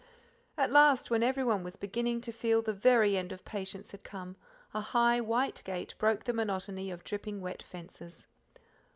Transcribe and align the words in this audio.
At 0.57 0.71
last, 0.71 1.11
when 1.11 1.21
everyone 1.21 1.63
was 1.63 1.75
beginning 1.75 2.21
to 2.21 2.31
feel 2.31 2.63
the 2.63 2.73
very 2.73 3.15
end 3.15 3.31
of 3.31 3.45
patience 3.45 3.91
had 3.91 4.03
come, 4.03 4.35
a 4.73 4.81
high 4.81 5.21
white 5.21 5.61
gate 5.63 5.93
broke 5.99 6.23
the 6.23 6.33
monotony 6.33 6.89
of 6.89 7.03
dripping 7.03 7.39
wet 7.39 7.61
fences. 7.61 8.25